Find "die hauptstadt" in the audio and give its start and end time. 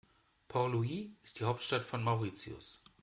1.39-1.85